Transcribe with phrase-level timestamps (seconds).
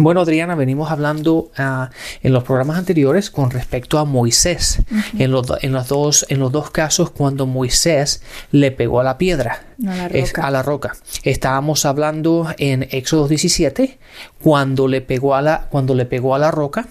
[0.00, 1.90] Bueno, Adriana, venimos hablando ah,
[2.22, 4.80] en los programas anteriores con respecto a Moisés.
[5.18, 8.22] en, los, en, los dos, en los dos casos, cuando Moisés
[8.52, 9.64] le pegó a la piedra,
[10.40, 10.94] a la roca.
[11.24, 13.98] Estábamos hablando en Éxodo 17,
[14.42, 16.88] cuando le pegó a la, cuando le pegó a la roca.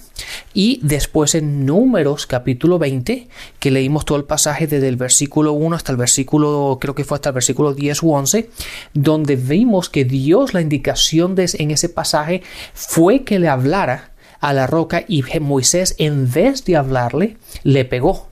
[0.54, 3.28] Y después en Números capítulo 20,
[3.60, 7.16] que leímos todo el pasaje desde el versículo 1 hasta el versículo, creo que fue
[7.16, 8.50] hasta el versículo 10 u 11,
[8.94, 12.42] donde vimos que Dios, la indicación en ese pasaje
[12.74, 18.28] fue que le hablara a la roca y Moisés en vez de hablarle, le pegó.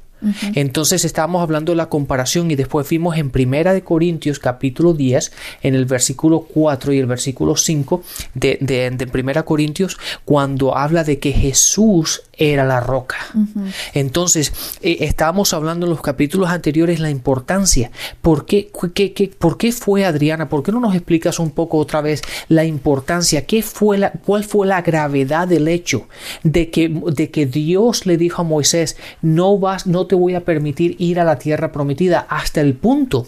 [0.56, 5.32] Entonces estábamos hablando de la comparación y después fuimos en Primera de Corintios capítulo 10
[5.62, 11.04] en el versículo 4 y el versículo 5 de, de, de Primera Corintios cuando habla
[11.04, 13.16] de que Jesús era la roca.
[13.94, 17.92] Entonces, eh, estábamos hablando en los capítulos anteriores la importancia.
[18.22, 18.70] ¿Por qué,
[19.38, 20.50] ¿Por qué fue Adriana?
[20.50, 23.46] ¿Por qué no nos explicas un poco otra vez la importancia?
[23.46, 26.08] ¿Qué fue la, ¿Cuál fue la gravedad del hecho
[26.44, 30.42] de que, de que Dios le dijo a Moisés, no vas, no te voy a
[30.42, 33.28] permitir ir a la tierra prometida hasta el punto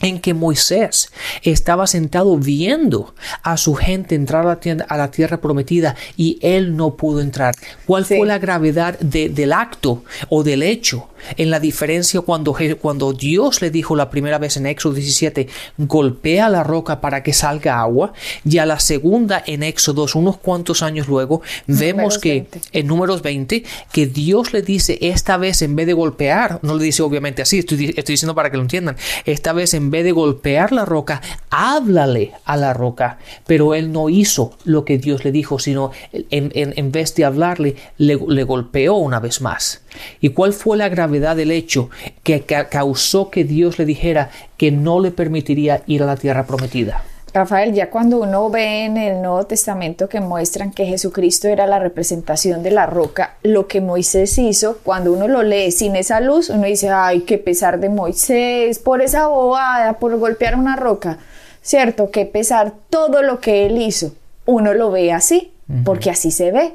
[0.00, 1.10] en que Moisés
[1.42, 7.20] estaba sentado viendo a su gente entrar a la, tierra, prometida y él no pudo
[7.20, 7.54] entrar.
[7.86, 13.62] ¿Cuál fue la gravedad del acto o del hecho en la diferencia cuando, cuando Dios
[13.62, 18.12] le dijo la primera vez en Éxodo 17, golpea la roca para que salga agua,
[18.44, 23.64] y a la segunda en Éxodo, unos cuantos años luego, vemos que en números 20,
[23.92, 27.58] que Dios le dice, esta vez en vez de golpear, no le dice obviamente así,
[27.58, 31.20] estoy, estoy diciendo para que lo entiendan, esta vez en vez de golpear la roca,
[31.50, 36.50] háblale a la roca, pero él no hizo lo que Dios le dijo, sino en,
[36.54, 39.82] en, vez de hablarle, le, le golpeó una vez más.
[40.20, 41.90] ¿Y cuál fue la gravedad del hecho
[42.22, 47.02] que causó que Dios le dijera que no le permitiría ir a la tierra prometida?
[47.32, 51.78] Rafael, ya cuando uno ve en el Nuevo Testamento que muestran que Jesucristo era la
[51.78, 56.48] representación de la roca, lo que Moisés hizo, cuando uno lo lee sin esa luz,
[56.48, 61.18] uno dice, ay, qué pesar de Moisés, por esa bobada, por golpear una roca,
[61.62, 62.10] ¿cierto?
[62.10, 64.12] Qué pesar todo lo que él hizo.
[64.46, 65.52] Uno lo ve así,
[65.84, 66.74] porque así se ve.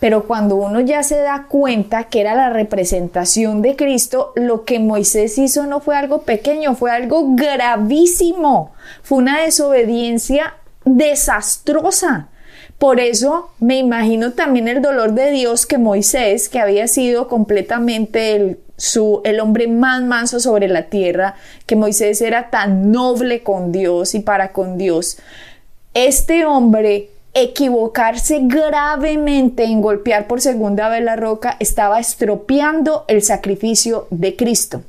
[0.00, 4.78] Pero cuando uno ya se da cuenta que era la representación de Cristo, lo que
[4.78, 8.72] Moisés hizo no fue algo pequeño, fue algo gravísimo.
[9.02, 12.28] Fue una desobediencia desastrosa.
[12.78, 18.34] Por eso me imagino también el dolor de Dios que Moisés, que había sido completamente
[18.34, 23.70] el, su, el hombre más manso sobre la tierra, que Moisés era tan noble con
[23.70, 25.18] Dios y para con Dios,
[25.94, 34.06] este hombre equivocarse gravemente en golpear por segunda vez la roca estaba estropeando el sacrificio
[34.10, 34.82] de Cristo,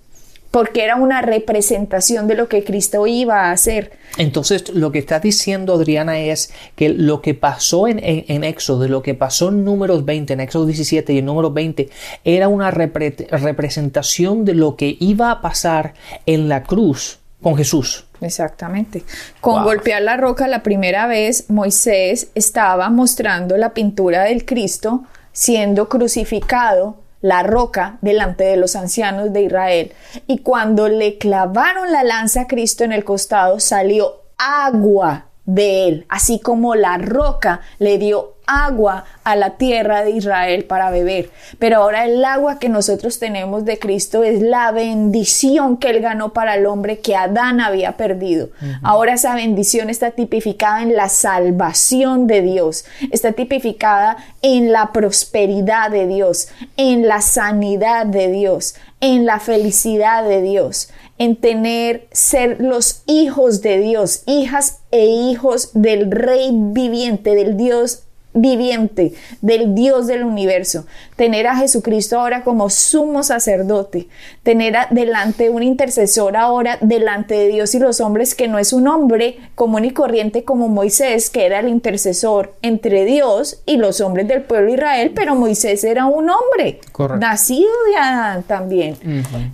[0.52, 3.94] porque era una representación de lo que Cristo iba a hacer.
[4.18, 9.02] Entonces, lo que está diciendo Adriana es que lo que pasó en, en, Éxodo, lo
[9.02, 11.90] que pasó en números 20, en Éxodo 17 y en números 20,
[12.26, 15.94] era una representación de lo que iba a pasar
[16.26, 18.06] en la cruz con Jesús.
[18.22, 19.04] Exactamente.
[19.42, 25.90] Con golpear la roca la primera vez, Moisés estaba mostrando la pintura del Cristo siendo
[25.90, 29.94] crucificado la roca delante de los ancianos de Israel.
[30.28, 36.06] Y cuando le clavaron la lanza a Cristo en el costado, salió agua de él,
[36.10, 41.32] así como la roca le dio agua a la tierra de Israel para beber.
[41.60, 46.34] Pero ahora el agua que nosotros tenemos de Cristo es la bendición que Él ganó
[46.34, 48.50] para el hombre que Adán había perdido.
[48.82, 55.90] Ahora esa bendición está tipificada en la salvación de Dios, está tipificada en la prosperidad
[55.92, 62.58] de Dios, en la sanidad de Dios, en la felicidad de Dios, en tener, ser
[62.60, 70.08] los hijos de Dios, hijas e hijos del Rey viviente, del Dios viviente del Dios
[70.08, 70.86] del universo,
[71.16, 74.08] tener a Jesucristo ahora como sumo sacerdote,
[74.44, 78.88] tener delante un intercesor ahora delante de Dios y los hombres que no es un
[78.88, 84.28] hombre común y corriente como Moisés, que era el intercesor entre Dios y los hombres
[84.28, 86.80] del pueblo de Israel, pero Moisés era un hombre,
[87.20, 88.98] nacido de Adán también.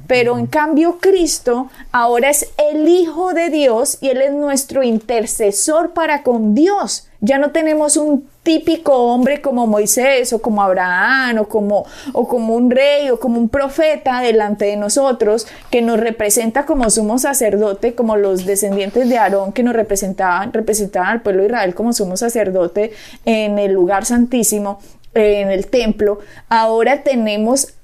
[0.08, 5.94] Pero en cambio Cristo ahora es el Hijo de Dios y Él es nuestro intercesor
[5.94, 7.08] para con Dios.
[7.22, 12.56] Ya no tenemos un típico hombre como Moisés o como Abraham o como, o como
[12.56, 17.94] un rey o como un profeta delante de nosotros que nos representa como sumo sacerdote,
[17.94, 22.18] como los descendientes de Aarón que nos representaban, representaban al pueblo de Israel como sumo
[22.18, 22.92] sacerdote
[23.24, 24.80] en el lugar santísimo,
[25.14, 26.18] en el templo.
[26.50, 27.76] Ahora tenemos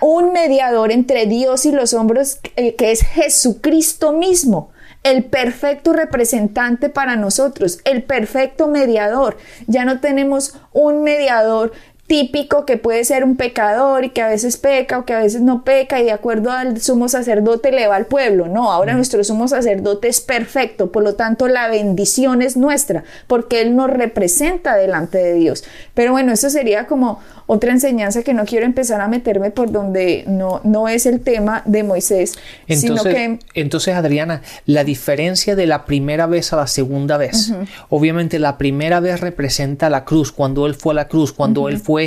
[0.00, 4.70] un mediador entre Dios y los hombres eh, que es Jesucristo mismo
[5.02, 9.38] el perfecto representante para nosotros, el perfecto mediador.
[9.66, 11.72] Ya no tenemos un mediador
[12.08, 15.42] típico que puede ser un pecador y que a veces peca o que a veces
[15.42, 18.48] no peca y de acuerdo al sumo sacerdote le va al pueblo.
[18.48, 23.60] No, ahora nuestro sumo sacerdote es perfecto, por lo tanto la bendición es nuestra porque
[23.60, 25.64] Él nos representa delante de Dios.
[25.92, 30.24] Pero bueno, eso sería como otra enseñanza que no quiero empezar a meterme por donde
[30.26, 32.34] no, no es el tema de Moisés,
[32.66, 33.38] entonces, sino que...
[33.54, 37.52] Entonces, Adriana, la diferencia de la primera vez a la segunda vez,
[37.88, 41.78] obviamente la primera vez representa la cruz, cuando él fue a la cruz, cuando él
[41.78, 41.97] fue,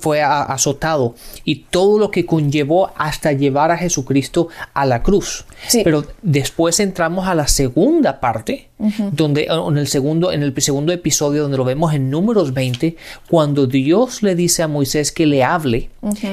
[0.00, 1.14] fue azotado
[1.44, 5.44] y todo lo que conllevó hasta llevar a Jesucristo a la cruz.
[5.84, 8.68] Pero después entramos a la segunda parte,
[9.12, 12.96] donde en el segundo, en el segundo episodio, donde lo vemos en números 20,
[13.28, 15.90] cuando Dios le dice a Moisés que le hable,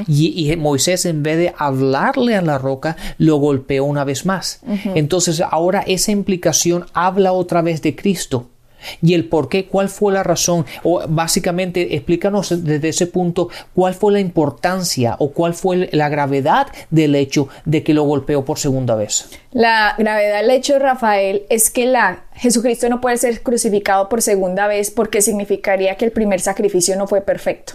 [0.07, 4.61] y, Moisés en vez de hablarle a la roca, lo golpeó una vez más.
[4.95, 8.49] Entonces ahora esa implicación habla otra vez de Cristo
[9.01, 13.93] y el por qué, cuál fue la razón, o básicamente explícanos desde ese punto cuál
[13.93, 18.59] fue la importancia o cuál fue la gravedad del hecho de que lo golpeó por
[18.59, 19.29] segunda vez.
[19.51, 24.67] La gravedad del hecho, Rafael, es que la Jesucristo no puede ser crucificado por segunda
[24.67, 27.73] vez porque significaría que el primer sacrificio no fue perfecto.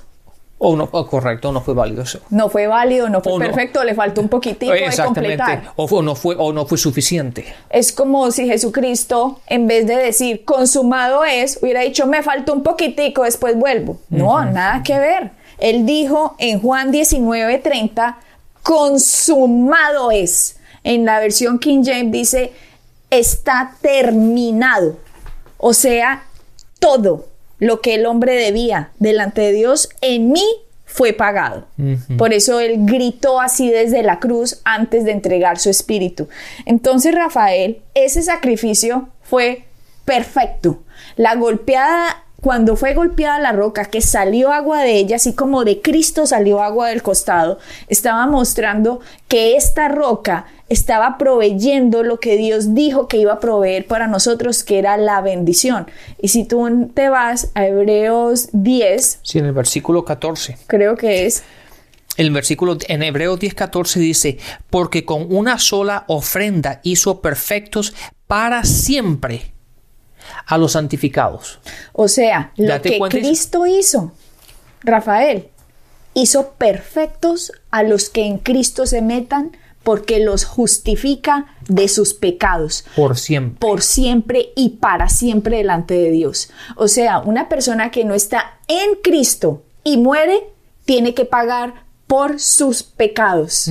[0.64, 2.20] O no, correcto, no fue válido eso.
[2.31, 5.73] No fue válido, no fue perfecto, le faltó un poquitico de completar.
[5.75, 7.53] O, no fue, o no fue suficiente.
[7.69, 12.62] Es como si Jesucristo, en vez de decir consumado es, hubiera dicho me faltó un
[12.62, 13.99] poquitico, después vuelvo.
[14.09, 15.32] No, nada que ver.
[15.59, 18.19] Él dijo en Juan 19:30,
[18.62, 20.61] consumado es.
[20.85, 22.53] En la versión King James dice,
[23.11, 24.97] está terminado.
[25.59, 26.23] O sea,
[26.79, 27.31] todo
[27.62, 30.44] lo que el hombre debía delante de Dios en mí
[30.85, 31.69] fue pagado.
[32.19, 36.29] Por eso él gritó así desde la cruz antes de entregar su espíritu.
[36.67, 39.64] Entonces, Rafael, ese sacrificio fue
[40.05, 40.82] perfecto.
[41.14, 45.81] La golpeada cuando fue golpeada la roca, que salió agua de ella, así como de
[45.81, 48.99] Cristo salió agua del costado, estaba mostrando
[49.29, 54.64] que esta roca estaba proveyendo lo que Dios dijo que iba a proveer para nosotros,
[54.64, 55.86] que era la bendición.
[56.20, 59.20] Y si tú te vas a Hebreos 10.
[59.22, 60.56] Sí, en el versículo 14.
[60.66, 61.42] Creo que es.
[62.16, 64.38] El versículo en Hebreos 10, 14 dice,
[64.70, 67.94] porque con una sola ofrenda hizo perfectos
[68.26, 69.52] para siempre
[70.46, 71.58] a los santificados.
[71.92, 74.12] O sea, lo que Cristo hizo,
[74.82, 75.48] Rafael,
[76.14, 82.84] hizo perfectos a los que en Cristo se metan porque los justifica de sus pecados.
[82.96, 83.58] Por siempre.
[83.58, 86.50] Por siempre y para siempre delante de Dios.
[86.76, 90.44] O sea, una persona que no está en Cristo y muere,
[90.84, 93.70] tiene que pagar por sus pecados.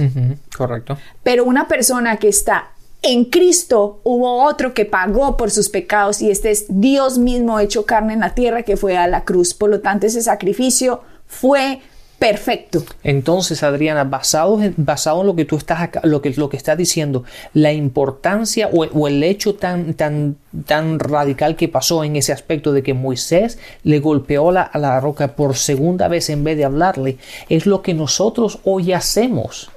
[0.56, 0.98] Correcto.
[1.24, 2.72] Pero una persona que está
[3.04, 7.86] en Cristo hubo otro que pagó por sus pecados y este es Dios mismo hecho
[7.86, 9.54] carne en la tierra que fue a la cruz.
[9.54, 11.82] Por lo tanto, ese sacrificio fue
[12.22, 12.84] perfecto.
[13.04, 16.78] Entonces, Adriana, basado en, basado en lo que tú estás lo que, lo que estás
[16.78, 17.24] diciendo,
[17.56, 22.84] la importancia o, el hecho tan, tan, tan radical que pasó en ese aspecto de
[22.84, 27.18] que Moisés le golpeó la, a la roca por segunda vez en vez de hablarle,
[27.50, 29.72] es lo que nosotros hoy hacemos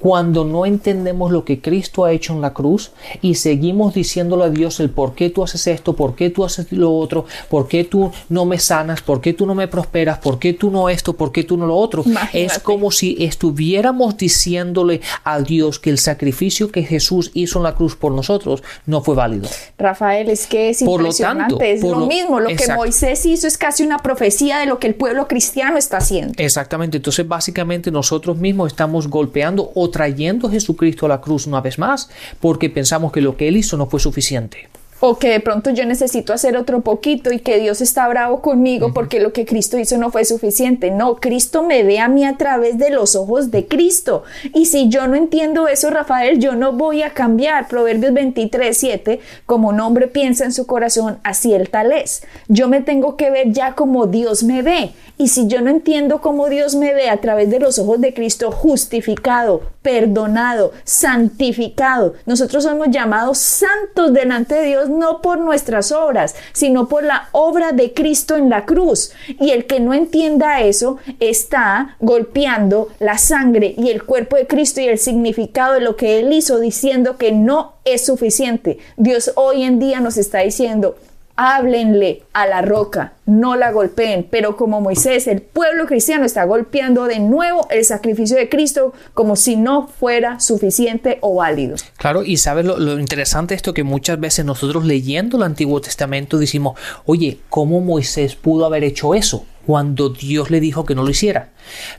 [0.00, 4.50] cuando no entendemos lo que Cristo ha hecho en la cruz y seguimos diciéndole a
[4.50, 7.84] Dios el por qué tú haces esto, por qué tú haces lo otro, por qué
[7.84, 11.14] tú no me sanas, por qué tú no me prosperas, por qué tú no esto,
[11.14, 12.04] por qué tú no lo otro.
[12.32, 17.74] Es como si estuviéramos diciéndole a Dios que el sacrificio que Jesús hizo en la
[17.74, 19.48] cruz por nosotros no fue válido.
[19.78, 21.72] Rafael, es que es impresionante.
[21.72, 22.40] es lo, mismo.
[22.40, 25.98] Lo que Moisés hizo es casi una profecía de lo que el pueblo cristiano está
[25.98, 26.34] haciendo.
[26.36, 26.96] Exactamente.
[26.96, 31.78] Entonces, básicamente, nosotros mismos estamos golpeando o trayendo a Jesucristo a la cruz una vez
[31.78, 32.08] más
[32.40, 34.68] porque pensamos que lo que él hizo no fue suficiente
[35.06, 38.94] o que de pronto yo necesito hacer otro poquito y que Dios está bravo conmigo
[38.94, 40.90] porque lo que Cristo hizo no fue suficiente.
[40.90, 44.22] No, Cristo me ve a mí a través de los ojos de Cristo.
[44.54, 47.68] Y si yo no entiendo eso, Rafael, yo no voy a cambiar.
[47.68, 52.22] Proverbios 23, 7, como un hombre piensa en su corazón, así el tal es.
[52.48, 54.92] Yo me tengo que ver ya como Dios me ve.
[55.18, 58.14] Y si yo no entiendo cómo Dios me ve a través de los ojos de
[58.14, 62.14] Cristo justificado perdonado, santificado.
[62.24, 67.72] Nosotros somos llamados santos delante de Dios no por nuestras obras, sino por la obra
[67.72, 69.12] de Cristo en la cruz.
[69.28, 74.80] Y el que no entienda eso está golpeando la sangre y el cuerpo de Cristo
[74.80, 78.78] y el significado de lo que Él hizo, diciendo que no es suficiente.
[78.96, 80.96] Dios hoy en día nos está diciendo,
[81.36, 87.04] háblenle a la roca, no la golpeen, pero como Moisés, el pueblo cristiano está golpeando
[87.04, 91.76] de nuevo el sacrificio de Cristo como si no fuera suficiente o válido.
[91.96, 96.78] Claro, y sabes lo, interesante esto que muchas veces nosotros leyendo el Antiguo Testamento decimos,
[97.04, 99.46] oye, ¿cómo Moisés pudo haber hecho eso?
[99.66, 101.50] Cuando Dios le dijo que no lo hiciera.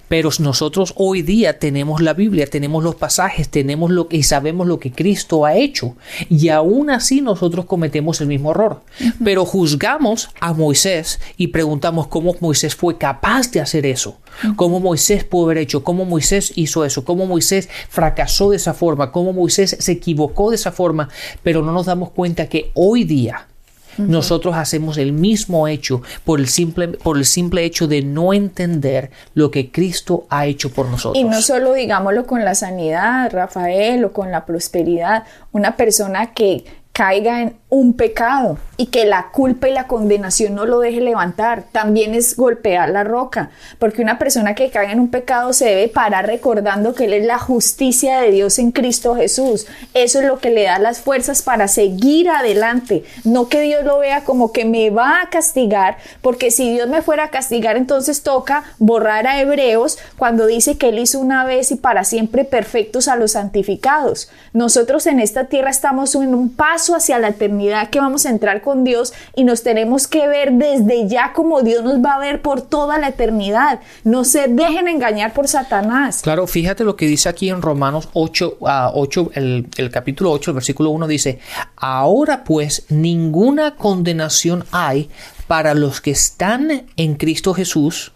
[0.07, 4.79] Pero nosotros hoy día tenemos la Biblia, tenemos los pasajes, tenemos lo y sabemos lo
[4.79, 5.95] que Cristo ha hecho.
[6.29, 8.81] Y aún así nosotros cometemos el mismo error.
[9.24, 14.19] Pero juzgamos a Moisés y preguntamos cómo Moisés fue capaz de hacer eso.
[14.55, 19.12] Cómo Moisés pudo haber hecho, cómo Moisés hizo eso, cómo Moisés fracasó de esa forma,
[19.12, 21.10] cómo Moisés se equivocó de esa forma.
[21.41, 23.48] Pero no nos damos cuenta que hoy día
[23.97, 29.11] nosotros hacemos el mismo hecho por el, simple, por el simple hecho de no entender
[29.33, 31.21] lo que Cristo ha hecho por nosotros.
[31.21, 36.65] Y no solo digámoslo con la sanidad, Rafael, o con la prosperidad, una persona que
[36.95, 41.65] caiga en un pecado y que la culpa y la condenación no lo deje levantar.
[41.74, 45.88] También es golpear la roca, porque una persona que caiga en un pecado se debe
[45.89, 49.67] parar recordando que Él es la justicia de Dios en Cristo Jesús.
[49.94, 53.03] Eso es lo que le da las fuerzas para seguir adelante.
[53.25, 57.01] No que Dios lo vea como que me va a castigar, porque si Dios me
[57.01, 61.72] fuera a castigar, entonces toca borrar a Hebreos cuando dice que Él hizo una vez
[61.72, 64.29] y para siempre perfectos a los santificados.
[64.53, 68.62] Nosotros en esta tierra estamos en un paso hacia la eternidad que vamos a entrar
[68.62, 72.41] con Dios y nos tenemos que ver desde ya como Dios nos va a ver
[72.41, 73.79] por toda la eternidad.
[74.03, 76.22] No se dejen engañar por Satanás.
[76.22, 80.55] Claro, fíjate lo que dice aquí en Romanos 8, 8 el, el capítulo 8, el
[80.55, 81.39] versículo 1 dice,
[81.75, 85.10] ahora pues ninguna condenación hay
[85.48, 88.12] para los que están en Cristo Jesús,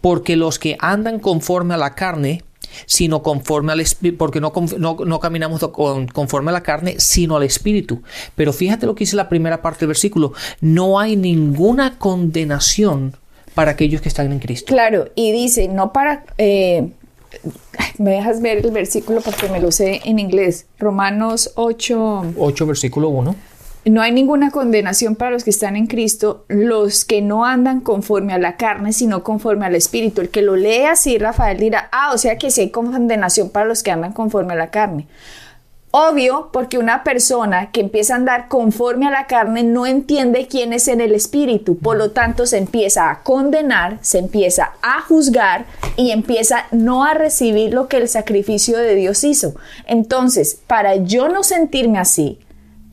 [0.00, 2.42] porque los que andan conforme a la carne
[2.84, 5.66] sino conforme al espíritu, porque no, no, caminamos
[6.12, 8.02] conforme a la carne, sino al espíritu.
[8.34, 13.16] Pero fíjate lo que dice la primera parte del versículo, no hay ninguna condenación
[13.54, 14.66] para aquellos que están en Cristo.
[14.66, 16.24] Claro, y dice, no para...
[16.38, 16.90] Eh,
[17.98, 20.66] me dejas ver el versículo porque me lo sé en inglés.
[20.78, 22.34] Romanos 8.
[22.36, 23.55] 8, versículo 1
[23.86, 28.32] no hay ninguna condenación para los que están en Cristo, los que no andan conforme
[28.32, 30.20] a la carne, sino conforme al Espíritu.
[30.20, 33.66] El que lo lea así, Rafael dirá, ah, o sea que sí hay condenación para
[33.66, 35.06] los que andan conforme a la carne.
[35.92, 40.72] Obvio, porque una persona que empieza a andar conforme a la carne no entiende quién
[40.72, 45.64] es en el espíritu, por lo tanto se empieza a condenar, se empieza a juzgar
[45.96, 49.54] y empieza no a recibir lo que el sacrificio de Dios hizo.
[49.86, 52.40] Entonces, para yo no sentirme así,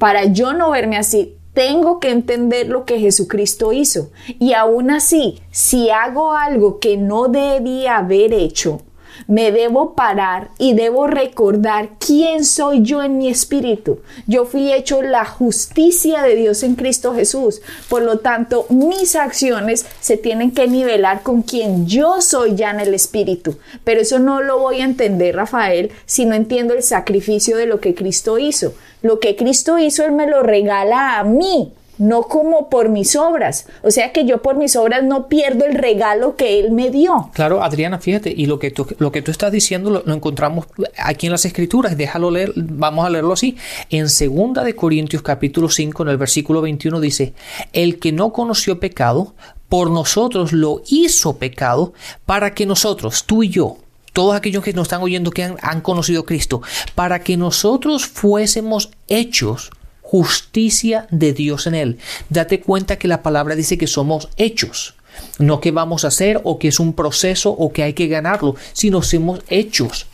[0.03, 4.11] para yo no verme así, tengo que entender lo que Jesucristo hizo.
[4.37, 8.81] Y aún así, si hago algo que no debía haber hecho,
[9.27, 13.99] me debo parar y debo recordar quién soy yo en mi espíritu.
[14.27, 17.61] Yo fui hecho la justicia de Dios en Cristo Jesús.
[17.87, 22.81] Por lo tanto, mis acciones se tienen que nivelar con quien yo soy ya en
[22.81, 23.57] el espíritu.
[23.85, 27.79] Pero eso no lo voy a entender, Rafael, si no entiendo el sacrificio de lo
[27.79, 28.73] que Cristo hizo.
[29.03, 33.67] Lo que Cristo hizo, Él me lo regala a mí no como por mis obras.
[33.81, 37.29] O sea que yo por mis obras no pierdo el regalo que Él me dio.
[37.33, 40.67] Claro, Adriana, fíjate, y lo que tú, lo que tú estás diciendo lo, encontramos
[40.97, 43.57] aquí en las Escrituras, déjalo leer, vamos a leerlo así.
[43.89, 47.33] En 2 de Corintios capítulo 5, en el versículo 21 dice,
[47.73, 49.35] el que no conoció pecado,
[49.69, 51.93] por nosotros lo hizo pecado,
[52.25, 53.77] para que nosotros, tú y yo,
[54.13, 56.61] todos aquellos que nos están oyendo que han, conocido a Cristo,
[56.95, 61.97] para que nosotros fuésemos hechos justicia de Dios en él.
[62.29, 64.93] Date cuenta que la palabra dice que somos hechos.
[65.37, 68.55] No que vamos a hacer o que es un proceso o que hay que ganarlo,
[68.73, 70.07] sino somos hechos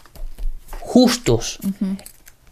[0.89, 1.59] justos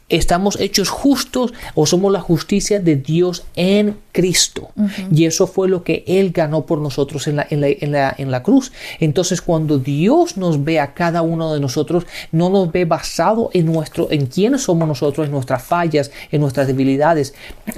[0.09, 4.69] estamos hechos justos o somos la justicia de Dios en Cristo.
[5.11, 7.61] Y eso fue lo que Él ganó por nosotros en la, en,
[7.91, 8.71] la, en, la, cruz.
[8.99, 13.65] Entonces cuando Dios nos ve a cada uno de nosotros, no nos ve basado en,
[13.65, 17.33] nuestro, en quiénes somos nosotros, en nuestras fallas, en nuestras debilidades,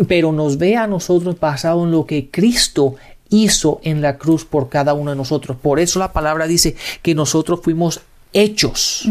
[0.08, 2.96] pero nos ve a nosotros basado en lo que Cristo
[3.30, 5.58] hizo en la cruz por cada uno de nosotros.
[5.62, 8.02] Por eso la palabra dice que nosotros fuimos
[8.34, 9.10] hechos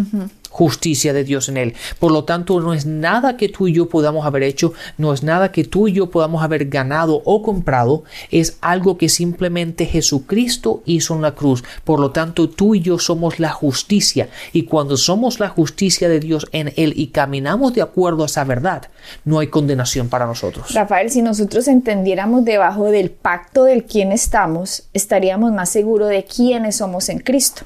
[0.58, 1.74] justicia de Dios en él.
[2.00, 5.22] Por lo tanto, no es nada que tú y yo podamos haber hecho, no es
[5.22, 10.82] nada que tú y yo podamos haber ganado o comprado, es algo que simplemente Jesucristo
[10.84, 11.62] hizo en la cruz.
[11.84, 16.18] Por lo tanto, tú y yo somos la justicia y cuando somos la justicia de
[16.18, 18.88] Dios en él y caminamos de acuerdo a esa verdad,
[19.24, 20.74] no hay condenación para nosotros.
[20.74, 26.78] Rafael, si nosotros entendiéramos debajo del pacto del quién estamos, estaríamos más seguros de quiénes
[26.78, 27.62] somos en Cristo.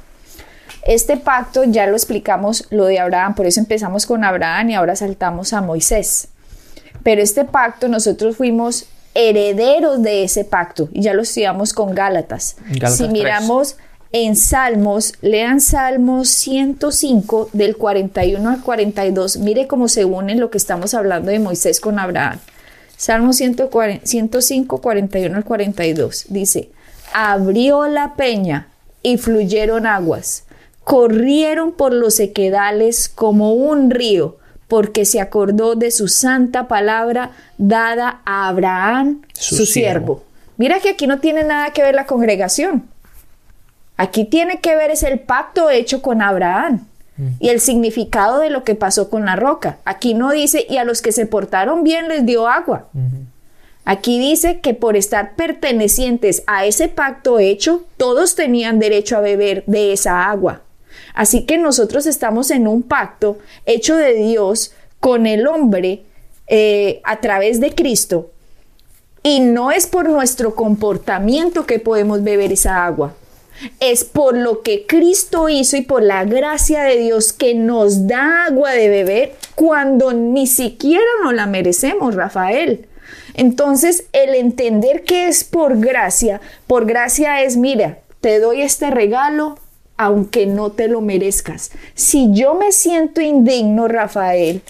[0.84, 4.96] Este pacto ya lo explicamos lo de Abraham, por eso empezamos con Abraham y ahora
[4.96, 6.28] saltamos a Moisés.
[7.02, 12.56] Pero este pacto nosotros fuimos herederos de ese pacto y ya lo estudiamos con Gálatas.
[12.94, 13.76] si miramos
[14.10, 20.58] en Salmos, lean Salmos 105 del 41 al 42, mire cómo se une lo que
[20.58, 22.38] estamos hablando de Moisés con Abraham.
[22.96, 26.70] Salmo 105, 41 al 42 dice,
[27.12, 28.68] abrió la peña
[29.02, 30.44] y fluyeron aguas
[30.84, 34.36] corrieron por los sequedales como un río,
[34.68, 40.24] porque se acordó de su santa palabra dada a Abraham, su, siervo.
[40.56, 42.88] Mira que aquí no tiene nada que ver la congregación.
[43.96, 46.86] Aquí tiene que ver es el pacto hecho con Abraham
[47.38, 49.78] y el significado de lo que pasó con la roca.
[49.84, 52.88] Aquí no dice, y a los que se portaron bien les dio agua.
[53.84, 59.64] Aquí dice que por estar pertenecientes a ese pacto hecho, todos tenían derecho a beber
[59.66, 60.62] de esa agua.
[61.14, 66.02] Así que nosotros estamos en un pacto hecho de Dios con el hombre
[66.46, 68.30] eh, a través de Cristo.
[69.22, 73.14] Y no es por nuestro comportamiento que podemos beber esa agua.
[73.78, 78.46] Es por lo que Cristo hizo y por la gracia de Dios que nos da
[78.46, 82.86] agua de beber cuando ni siquiera nos la merecemos, Rafael.
[83.34, 89.58] Entonces, el entender que es por gracia, por gracia es, mira, te doy este regalo,
[89.96, 91.70] aunque no te lo merezcas.
[91.94, 94.62] Si yo me siento indigno, Rafael,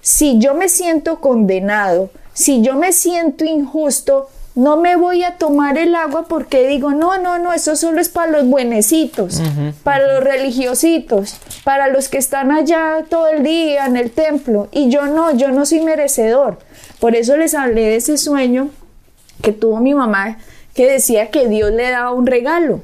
[0.00, 5.78] si yo me siento condenado, si yo me siento injusto, no me voy a tomar
[5.78, 9.40] el agua porque digo, no, no, no, eso solo es para los buenecitos,
[9.84, 14.68] para los religiositos, para los que están allá todo el día en el templo.
[14.72, 16.58] Y yo no, yo no soy merecedor.
[16.98, 18.70] Por eso les hablé de ese sueño
[19.42, 20.38] que tuvo mi mamá,
[20.74, 22.80] que decía que Dios le daba un regalo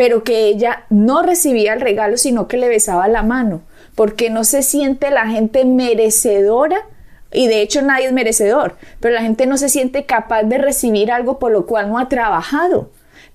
[0.00, 3.60] pero que ella no recibía el regalo, sino que le besaba la mano,
[3.94, 6.86] porque no se siente la gente merecedora
[7.30, 11.12] y de hecho nadie es merecedor, pero la gente no se siente capaz de recibir
[11.12, 12.88] algo por lo cual no ha trabajado.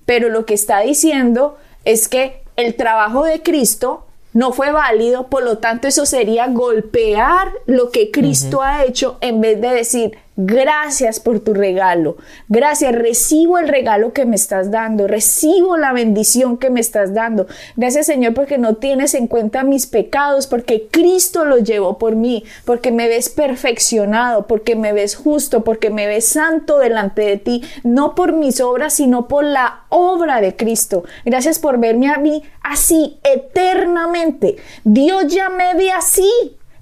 [0.06, 5.44] Pero lo que está diciendo es que el trabajo de Cristo no fue válido, por
[5.44, 11.18] lo tanto eso sería golpear lo que Cristo ha hecho en vez de decir, Gracias
[11.18, 12.18] por tu regalo.
[12.48, 15.06] Gracias, recibo el regalo que me estás dando.
[15.06, 17.46] Recibo la bendición que me estás dando.
[17.76, 22.44] Gracias, Señor, porque no tienes en cuenta mis pecados, porque Cristo los llevó por mí,
[22.66, 27.62] porque me ves perfeccionado, porque me ves justo, porque me ves santo delante de ti,
[27.82, 31.04] no por mis obras, sino por la obra de Cristo.
[31.24, 34.56] Gracias por verme a mí así eternamente.
[34.84, 36.30] Dios ya me ve así.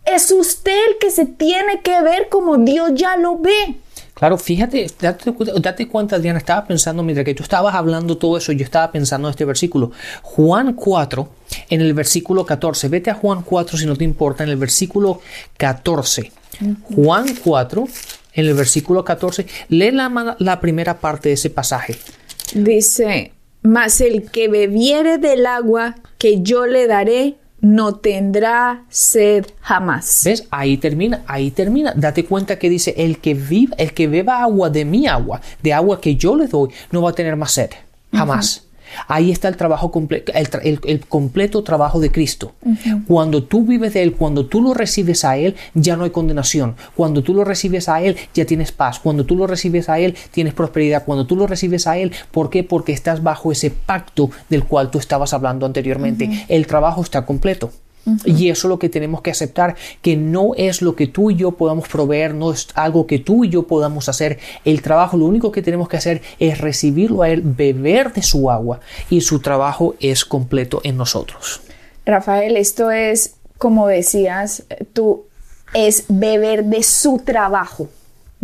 [0.04, 3.76] Es usted el que se tiene que ver como Dios ya lo ve.
[4.14, 8.64] Claro, fíjate, date, cuenta, Diana, estaba pensando, mientras que tú estabas hablando todo eso, yo
[8.64, 9.90] estaba pensando en este versículo.
[10.22, 11.28] Juan 4,
[11.70, 15.20] en el versículo 14, vete a Juan 4 si no te importa, en el versículo
[15.56, 16.30] 14.
[16.94, 17.88] Juan 4,
[18.34, 21.96] en el versículo 14, lee la, la primera parte de ese pasaje.
[22.54, 30.22] Dice, mas el que bebiere del agua que yo le daré, no tendrá sed jamás.
[30.24, 30.46] ¿Ves?
[30.50, 31.92] Ahí termina, ahí termina.
[31.94, 35.72] Date cuenta que dice, el que viva, el que beba agua de mi agua, de
[35.72, 37.70] agua que yo le doy, no va a tener más sed.
[38.12, 38.63] Jamás.
[39.08, 42.54] Ahí está el trabajo completo, el, completo trabajo de Cristo.
[43.06, 46.76] Cuando tú vives de Él, cuando tú lo recibes a Él, ya no hay condenación.
[46.94, 49.00] Cuando tú lo recibes a Él, ya tienes paz.
[49.00, 51.04] Cuando tú lo recibes a Él, tienes prosperidad.
[51.04, 52.64] Cuando tú lo recibes a Él, ¿por qué?
[52.64, 56.46] Porque estás bajo ese pacto del cual tú estabas hablando anteriormente.
[56.48, 57.70] El trabajo está completo.
[58.24, 61.36] Y eso es lo que tenemos que aceptar, que no es lo que tú y
[61.36, 64.38] yo podamos proveer, no es algo que tú y yo podamos hacer.
[64.64, 68.50] El trabajo, lo único que tenemos que hacer es recibirlo a Él, beber de su
[68.50, 71.60] agua y su trabajo es completo en nosotros.
[72.04, 75.24] Rafael, esto es, como decías, tú,
[75.72, 77.88] es beber de su trabajo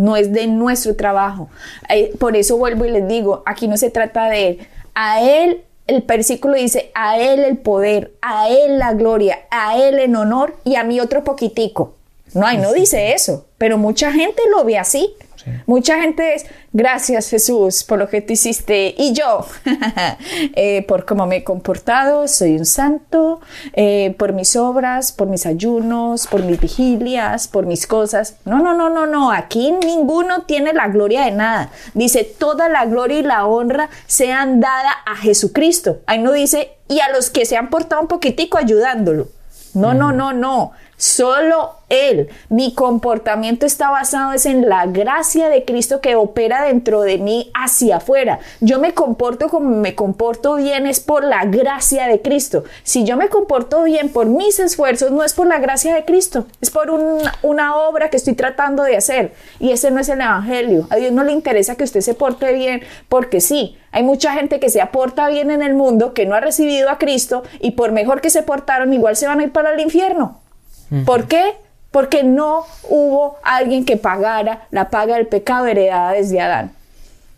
[0.01, 1.51] no es de nuestro trabajo.
[1.91, 4.59] Eh, por eso vuelvo y les digo, aquí no se trata de él.
[4.95, 9.99] A él el versículo dice, a Él el poder, a Él la gloria, a Él
[9.99, 11.95] en honor y a mí otro poquitico.
[12.33, 15.15] No, ahí no dice eso, pero mucha gente lo ve así.
[15.67, 19.47] Mucha gente es, gracias Jesús por lo que tú hiciste y yo,
[20.55, 23.41] eh, por cómo me he comportado, soy un santo,
[23.73, 28.37] eh, por mis obras, por mis ayunos, por mis vigilias, por mis cosas.
[28.45, 31.71] No, no, no, no, no, aquí ninguno tiene la gloria de nada.
[31.95, 36.01] Dice, toda la gloria y la honra sean dada a Jesucristo.
[36.07, 39.29] Ahí no dice, y a los que se han portado un poquitico ayudándolo.
[39.75, 40.73] No, no, no, no.
[41.01, 42.29] Solo Él.
[42.51, 47.51] Mi comportamiento está basado es en la gracia de Cristo que opera dentro de mí
[47.55, 48.39] hacia afuera.
[48.61, 52.65] Yo me comporto como me comporto bien es por la gracia de Cristo.
[52.83, 56.45] Si yo me comporto bien por mis esfuerzos, no es por la gracia de Cristo,
[56.61, 59.33] es por una obra que estoy tratando de hacer.
[59.59, 60.87] Y ese no es el Evangelio.
[60.91, 63.79] A Dios no le interesa que usted se porte bien porque sí.
[63.91, 66.99] Hay mucha gente que se aporta bien en el mundo, que no ha recibido a
[66.99, 70.40] Cristo y por mejor que se portaron, igual se van a ir para el infierno.
[71.05, 71.55] ¿Por qué?
[71.91, 76.73] Porque no hubo alguien que pagara la paga del pecado heredada desde Adán.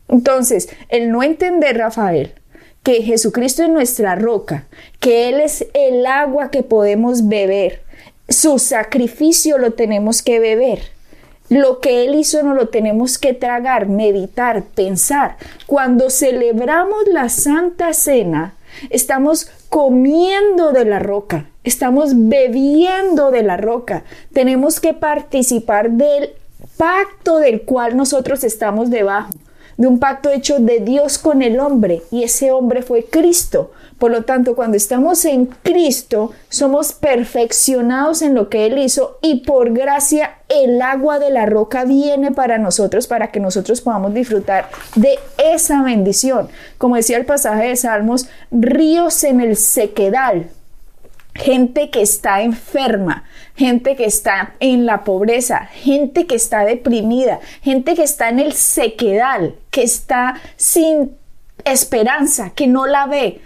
[0.09, 2.35] Entonces, el no entender, Rafael,
[2.83, 4.65] que Jesucristo es nuestra roca,
[5.01, 7.83] que Él es el agua que podemos beber,
[8.29, 10.81] su sacrificio lo tenemos que beber.
[11.49, 15.37] Lo que Él hizo no lo tenemos que tragar, meditar, pensar.
[15.67, 18.55] Cuando celebramos la Santa Cena,
[18.91, 24.05] estamos comiendo de la roca, estamos bebiendo de la roca.
[24.33, 26.31] Tenemos que participar del
[26.77, 29.31] pacto del cual nosotros estamos debajo,
[29.77, 33.73] de un pacto hecho de Dios con el hombre, y ese hombre fue Cristo.
[33.99, 39.43] Por lo tanto, cuando estamos en Cristo, somos perfeccionados en lo que Él hizo y
[39.47, 44.69] por gracia el agua de la roca viene para nosotros para que nosotros podamos disfrutar
[44.97, 46.49] de esa bendición.
[46.79, 50.51] Como decía el pasaje de Salmos, ríos en el sequedal.
[51.35, 53.25] Gente que está enferma,
[53.57, 58.53] gente que está en la pobreza, gente que está deprimida, gente que está en el
[58.53, 61.17] sequedal, que está sin
[61.65, 63.41] esperanza, que no la ve.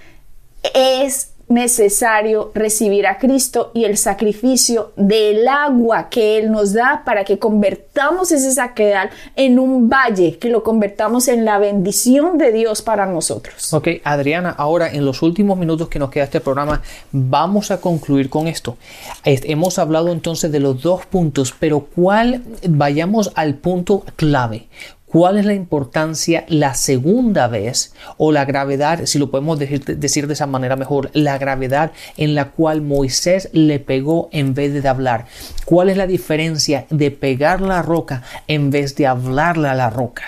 [0.75, 7.25] Es necesario recibir a Cristo y el sacrificio del agua que Él nos da para
[7.25, 12.83] que convertamos ese saquedal en un valle, que lo convertamos en la bendición de Dios
[12.83, 13.73] para nosotros.
[13.73, 16.83] Ok, Adriana, ahora en los últimos minutos que nos queda este programa,
[17.13, 18.77] vamos a concluir con esto.
[19.25, 22.43] Hemos hablado entonces de los dos puntos, pero ¿cuál?
[22.69, 24.67] Vayamos al punto clave.
[25.07, 30.27] ¿Cuál es la importancia la segunda vez o la gravedad, si lo podemos decir, decir,
[30.27, 34.89] de esa manera mejor, la gravedad en la cual Moisés le pegó en vez de
[34.89, 35.27] hablar?
[35.65, 40.25] ¿Cuál es la diferencia de pegar la roca en vez de hablarle a la roca?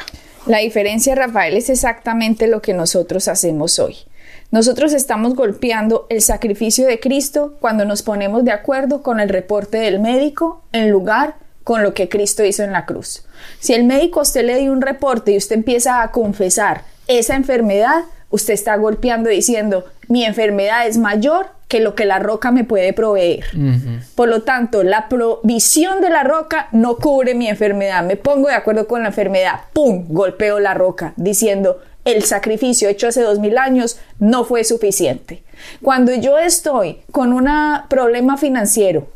[0.47, 3.97] La diferencia, Rafael, es exactamente lo que nosotros hacemos hoy.
[4.51, 9.77] Nosotros estamos golpeando el sacrificio de Cristo cuando nos ponemos de acuerdo con el reporte
[9.77, 11.35] del médico en lugar
[11.69, 13.27] con lo que Cristo hizo en la cruz.
[13.61, 17.37] Si el médico a usted le dio un reporte y usted empieza a confesar esa
[17.37, 22.65] enfermedad, usted está golpeando diciendo, mi enfermedad es mayor que lo que la roca me
[22.65, 23.45] puede proveer.
[24.15, 28.03] Por lo tanto, la provisión de la roca no cubre mi enfermedad.
[28.03, 29.61] Me pongo de acuerdo con la enfermedad.
[29.75, 30.07] ¡Pum!
[30.09, 35.43] Golpeo la roca diciendo, el sacrificio hecho hace dos mil años no fue suficiente.
[35.83, 37.47] Cuando yo estoy con un
[37.91, 39.09] problema financiero,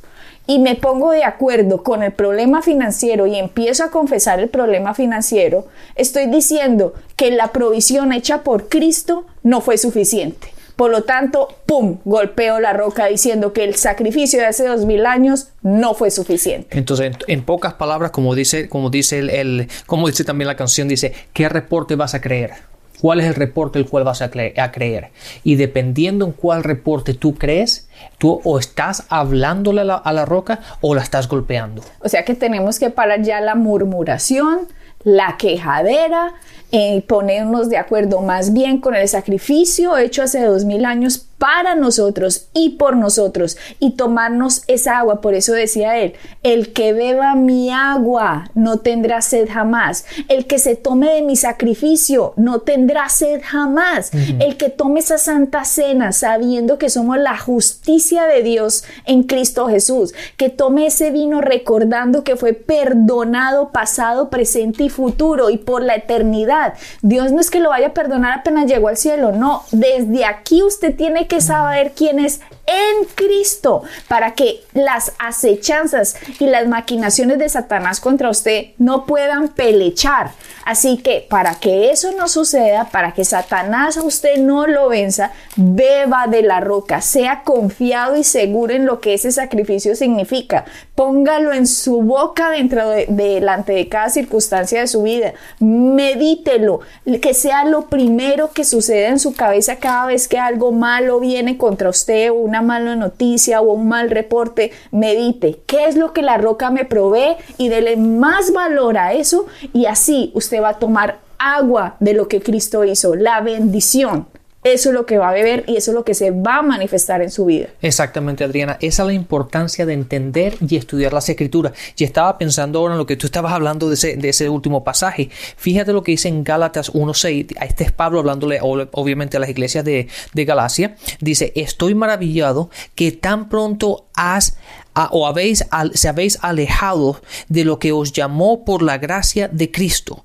[0.46, 4.94] y me pongo de acuerdo con el problema financiero y empiezo a confesar el problema
[4.94, 10.52] financiero, estoy diciendo que la provisión hecha por Cristo no fue suficiente.
[10.76, 11.98] Por lo tanto, ¡pum!
[12.05, 16.76] golpeo la roca diciendo que el sacrificio de hace dos mil años no fue suficiente.
[16.76, 21.12] Entonces, en, pocas palabras, como dice, como dice el, como dice también la canción, dice,
[21.33, 22.71] ¿qué reporte vas a creer?
[23.03, 25.11] Cuál es el reporte el cual vas a, creer.
[25.43, 30.95] Y dependiendo en cuál reporte tú crees, tú o estás hablándole a la, roca o
[30.95, 31.83] la estás golpeando.
[31.99, 34.69] O sea que tenemos que parar ya la murmuración,
[35.03, 36.35] la quejadera,
[36.71, 41.74] eh, ponernos de acuerdo más bien con el sacrificio hecho hace dos mil años para
[41.74, 45.20] nosotros y por nosotros y tomarnos esa agua.
[45.20, 50.05] Por eso decía él, el que beba mi agua no tendrá sed jamás.
[50.28, 54.12] El que se tome de mi sacrificio no tendrá sed jamás.
[54.38, 59.66] El que tome esa santa cena sabiendo que somos la justicia de Dios en Cristo
[59.66, 60.14] Jesús.
[60.37, 65.96] Que tome ese vino recordando que fue perdonado pasado, presente y futuro y por la
[65.96, 70.24] eternidad Dios no es que lo vaya a perdonar apenas llegó al cielo, no, desde
[70.24, 76.66] aquí usted tiene que saber quién es en Cristo para que las acechanzas y las
[76.68, 80.31] maquinaciones de Satanás contra usted no puedan pelechar.
[80.64, 85.33] Así que para que eso no suceda, para que Satanás a usted no lo venza,
[85.57, 90.64] beba de la roca, sea confiado y seguro en lo que ese sacrificio significa.
[90.94, 95.33] Póngalo en su boca dentro de, delante de cada circunstancia de su vida.
[95.59, 96.81] Medítelo,
[97.20, 101.57] que sea lo primero que suceda en su cabeza cada vez que algo malo viene
[101.59, 104.72] contra usted o una mala noticia o un mal reporte.
[104.90, 107.37] Medite, ¿qué es lo que la roca me provee?
[107.59, 112.29] Y dele más valor a eso y así usted va a tomar agua de lo
[112.29, 114.27] que Cristo hizo, la bendición.
[114.64, 116.62] Eso es lo que va a beber y eso es lo que se va a
[116.62, 117.66] manifestar en su vida.
[117.81, 118.79] Exactamente, Adriana.
[118.81, 121.72] Esa es la importancia de entender y estudiar las escrituras.
[121.96, 124.85] Y estaba pensando ahora en lo que tú estabas hablando de ese, de ese último
[124.85, 125.31] pasaje.
[125.57, 127.57] Fíjate lo que dice en Gálatas 1.6.
[127.61, 130.94] Este es Pablo hablándole obviamente a las iglesias de, de Galacia.
[131.20, 134.57] Dice, estoy maravillado que tan pronto has
[134.94, 140.25] o habéis, se habéis alejado de lo que os llamó por la gracia de Cristo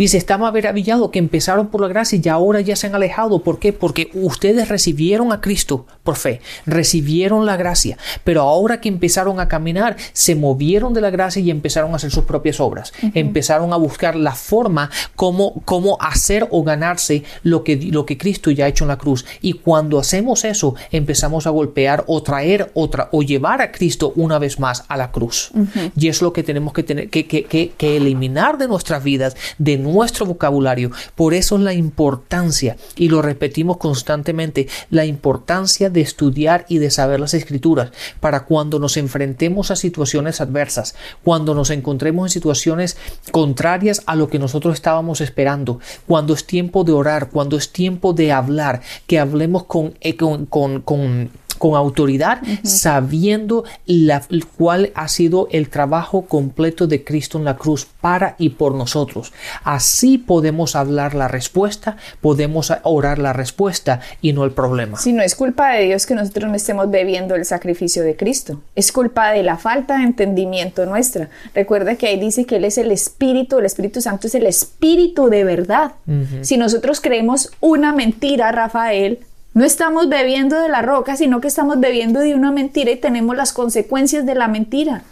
[0.00, 3.40] Dice, está maravillado que empezaron por la gracia y ahora ya se han alejado.
[3.40, 3.74] ¿Por qué?
[3.74, 9.48] Porque ustedes recibieron a Cristo por fe, recibieron la gracia, pero ahora que empezaron a
[9.48, 12.94] caminar, se movieron de la gracia y empezaron a hacer sus propias obras.
[13.12, 18.50] Empezaron a buscar la forma como, cómo hacer o ganarse lo que, lo que Cristo
[18.50, 19.26] ya ha hecho en la cruz.
[19.42, 24.38] Y cuando hacemos eso, empezamos a golpear o traer otra o llevar a Cristo una
[24.38, 25.50] vez más a la cruz.
[25.94, 27.44] Y es lo que tenemos que, tener, que, que,
[27.76, 30.90] que eliminar de nuestras vidas, de nuestro vocabulario.
[31.14, 37.20] Por eso la importancia, y lo repetimos constantemente, la importancia de estudiar y de saber
[37.20, 42.96] las escrituras para cuando nos enfrentemos a situaciones adversas, cuando nos encontremos en situaciones
[43.32, 48.12] contrarias a lo que nosotros estábamos esperando, cuando es tiempo de orar, cuando es tiempo
[48.12, 50.16] de hablar, que hablemos con, eh,
[51.60, 54.22] con autoridad, sabiendo la,
[54.56, 59.34] cuál ha sido el trabajo completo de Cristo en la cruz para y por nosotros.
[59.62, 64.96] Así podemos hablar la respuesta, podemos orar la respuesta y no el problema.
[64.96, 68.62] Si no es culpa de Dios que nosotros no estemos bebiendo el sacrificio de Cristo,
[68.74, 71.28] es culpa de la falta de entendimiento nuestra.
[71.54, 75.28] Recuerda que ahí dice que Él es el Espíritu, el Espíritu Santo es el Espíritu
[75.28, 75.92] de verdad.
[76.40, 79.18] Si nosotros creemos una mentira, Rafael,
[79.52, 83.36] no estamos bebiendo de la roca, sino que estamos bebiendo de una mentira y tenemos
[83.36, 85.02] las consecuencias de la mentira.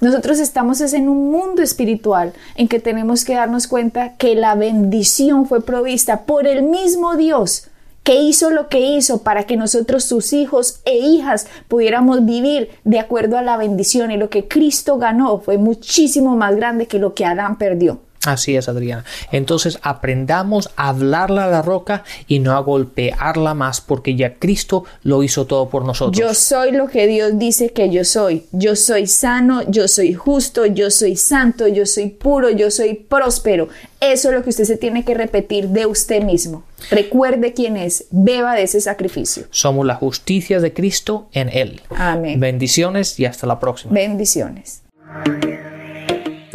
[0.00, 5.46] Nosotros estamos en un mundo espiritual en que tenemos que darnos cuenta que la bendición
[5.46, 7.68] fue provista por el mismo Dios
[8.02, 13.00] que hizo lo que hizo para que nosotros, sus hijos e hijas, pudiéramos vivir de
[13.00, 17.14] acuerdo a la bendición y lo que Cristo ganó fue muchísimo más grande que lo
[17.14, 18.05] que Adán perdió.
[18.26, 19.04] Así es, Adriana.
[19.32, 24.84] Entonces aprendamos a hablarla a la roca y no a golpearla más porque ya Cristo
[25.02, 26.16] lo hizo todo por nosotros.
[26.16, 28.44] Yo soy lo que Dios dice que yo soy.
[28.52, 33.68] Yo soy sano, yo soy justo, yo soy santo, yo soy puro, yo soy próspero.
[34.00, 36.64] Eso es lo que usted se tiene que repetir de usted mismo.
[36.90, 39.44] Recuerde quién es, beba de ese sacrificio.
[39.50, 41.80] Somos la justicia de Cristo en Él.
[41.90, 42.38] Amén.
[42.38, 43.92] Bendiciones y hasta la próxima.
[43.92, 44.82] Bendiciones.